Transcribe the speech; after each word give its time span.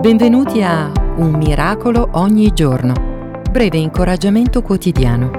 Benvenuti 0.00 0.62
a 0.62 0.90
Un 1.16 1.32
miracolo 1.32 2.08
ogni 2.12 2.54
giorno. 2.54 3.42
Breve 3.50 3.76
incoraggiamento 3.76 4.62
quotidiano. 4.62 5.30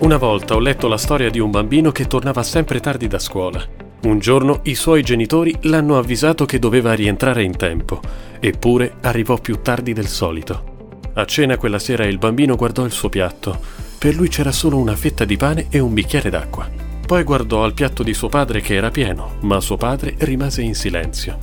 Una 0.00 0.18
volta 0.18 0.56
ho 0.56 0.58
letto 0.58 0.88
la 0.88 0.98
storia 0.98 1.30
di 1.30 1.38
un 1.38 1.50
bambino 1.50 1.90
che 1.90 2.06
tornava 2.06 2.42
sempre 2.42 2.80
tardi 2.80 3.06
da 3.06 3.18
scuola. 3.18 3.64
Un 4.02 4.18
giorno 4.18 4.60
i 4.64 4.74
suoi 4.74 5.02
genitori 5.02 5.56
l'hanno 5.62 5.96
avvisato 5.96 6.44
che 6.44 6.58
doveva 6.58 6.92
rientrare 6.92 7.42
in 7.42 7.56
tempo, 7.56 8.02
eppure 8.38 8.96
arrivò 9.00 9.38
più 9.38 9.62
tardi 9.62 9.94
del 9.94 10.08
solito. 10.08 10.90
A 11.14 11.24
cena 11.24 11.56
quella 11.56 11.78
sera 11.78 12.04
il 12.04 12.18
bambino 12.18 12.56
guardò 12.56 12.84
il 12.84 12.92
suo 12.92 13.08
piatto. 13.08 13.58
Per 13.96 14.14
lui 14.14 14.28
c'era 14.28 14.52
solo 14.52 14.76
una 14.76 14.94
fetta 14.94 15.24
di 15.24 15.38
pane 15.38 15.68
e 15.70 15.78
un 15.78 15.94
bicchiere 15.94 16.28
d'acqua. 16.28 16.87
Poi 17.08 17.22
guardò 17.22 17.64
al 17.64 17.72
piatto 17.72 18.02
di 18.02 18.12
suo 18.12 18.28
padre 18.28 18.60
che 18.60 18.74
era 18.74 18.90
pieno, 18.90 19.36
ma 19.40 19.62
suo 19.62 19.78
padre 19.78 20.14
rimase 20.18 20.60
in 20.60 20.74
silenzio. 20.74 21.38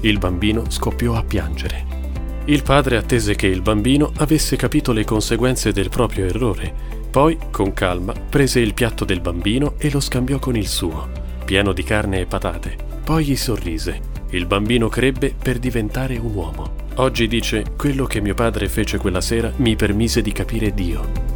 Il 0.00 0.16
bambino 0.16 0.70
scoppiò 0.70 1.12
a 1.12 1.22
piangere. 1.22 1.84
Il 2.46 2.62
padre 2.62 2.96
attese 2.96 3.34
che 3.34 3.46
il 3.46 3.60
bambino 3.60 4.12
avesse 4.16 4.56
capito 4.56 4.92
le 4.92 5.04
conseguenze 5.04 5.72
del 5.72 5.90
proprio 5.90 6.24
errore. 6.24 6.72
Poi, 7.10 7.36
con 7.50 7.74
calma, 7.74 8.14
prese 8.14 8.60
il 8.60 8.72
piatto 8.72 9.04
del 9.04 9.20
bambino 9.20 9.74
e 9.76 9.90
lo 9.90 10.00
scambiò 10.00 10.38
con 10.38 10.56
il 10.56 10.66
suo, 10.66 11.10
pieno 11.44 11.74
di 11.74 11.82
carne 11.82 12.20
e 12.20 12.24
patate. 12.24 12.78
Poi 13.04 13.26
gli 13.26 13.36
sorrise. 13.36 14.00
Il 14.30 14.46
bambino 14.46 14.88
crebbe 14.88 15.34
per 15.38 15.58
diventare 15.58 16.16
un 16.16 16.34
uomo. 16.34 16.76
Oggi 16.94 17.28
dice, 17.28 17.74
quello 17.76 18.06
che 18.06 18.22
mio 18.22 18.32
padre 18.32 18.70
fece 18.70 18.96
quella 18.96 19.20
sera 19.20 19.52
mi 19.56 19.76
permise 19.76 20.22
di 20.22 20.32
capire 20.32 20.72
Dio. 20.72 21.29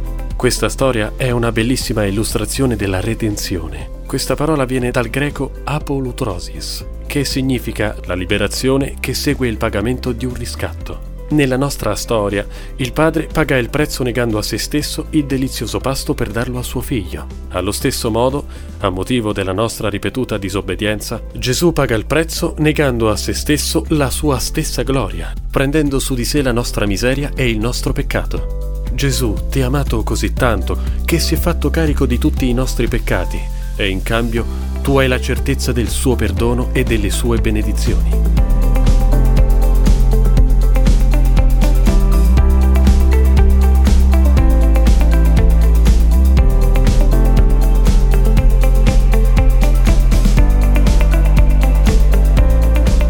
Questa 0.45 0.69
storia 0.69 1.13
è 1.15 1.31
una 1.31 1.51
bellissima 1.51 2.05
illustrazione 2.05 2.75
della 2.75 2.99
redenzione. 2.99 3.89
Questa 4.05 4.35
parola 4.35 4.65
viene 4.65 4.91
dal 4.91 5.09
greco 5.09 5.49
apolutrosis, 5.63 6.85
che 7.07 7.25
significa 7.25 7.95
la 8.05 8.13
liberazione 8.13 8.93
che 8.99 9.15
segue 9.15 9.47
il 9.47 9.57
pagamento 9.57 10.11
di 10.11 10.23
un 10.23 10.35
riscatto. 10.35 11.13
Nella 11.29 11.57
nostra 11.57 11.95
storia, 11.95 12.45
il 12.75 12.93
padre 12.93 13.27
paga 13.33 13.57
il 13.57 13.71
prezzo 13.71 14.03
negando 14.03 14.37
a 14.37 14.43
se 14.43 14.59
stesso 14.59 15.07
il 15.09 15.25
delizioso 15.25 15.79
pasto 15.79 16.13
per 16.13 16.29
darlo 16.29 16.59
a 16.59 16.63
suo 16.63 16.81
figlio. 16.81 17.25
Allo 17.49 17.71
stesso 17.71 18.11
modo, 18.11 18.45
a 18.81 18.89
motivo 18.89 19.33
della 19.33 19.51
nostra 19.51 19.89
ripetuta 19.89 20.37
disobbedienza, 20.37 21.23
Gesù 21.33 21.73
paga 21.73 21.95
il 21.95 22.05
prezzo 22.05 22.53
negando 22.59 23.09
a 23.09 23.15
se 23.15 23.33
stesso 23.33 23.83
la 23.87 24.11
sua 24.11 24.37
stessa 24.37 24.83
gloria, 24.83 25.33
prendendo 25.49 25.97
su 25.97 26.13
di 26.13 26.23
sé 26.23 26.43
la 26.43 26.51
nostra 26.51 26.85
miseria 26.85 27.31
e 27.33 27.49
il 27.49 27.57
nostro 27.57 27.93
peccato. 27.93 28.64
Gesù 28.93 29.35
ti 29.49 29.61
ha 29.61 29.67
amato 29.67 30.03
così 30.03 30.33
tanto 30.33 30.77
che 31.03 31.19
si 31.19 31.33
è 31.33 31.37
fatto 31.37 31.69
carico 31.69 32.05
di 32.05 32.17
tutti 32.17 32.49
i 32.49 32.53
nostri 32.53 32.87
peccati 32.87 33.39
e 33.75 33.89
in 33.89 34.01
cambio 34.03 34.45
tu 34.81 34.97
hai 34.97 35.07
la 35.07 35.19
certezza 35.19 35.71
del 35.71 35.89
suo 35.89 36.15
perdono 36.15 36.69
e 36.71 36.83
delle 36.83 37.09
sue 37.09 37.39
benedizioni. 37.39 38.09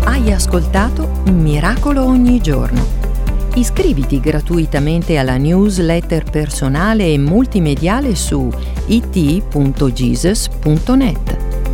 Hai 0.03 0.31
ascoltato 0.31 1.09
Un 1.25 1.41
miracolo 1.41 2.05
ogni 2.05 2.41
giorno 2.41 3.04
Iscriviti 3.55 4.19
gratuitamente 4.19 5.17
alla 5.17 5.37
newsletter 5.37 6.29
personale 6.29 7.05
e 7.05 7.17
multimediale 7.17 8.13
su 8.13 8.51
it.jesus.net. 8.87 9.77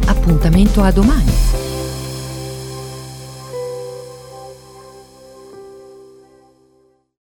Appuntamento 0.06 0.84
a 0.84 0.92
domani! 0.92 1.71